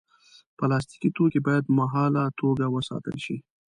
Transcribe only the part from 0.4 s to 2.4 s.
پلاستيکي توکي باید مهاله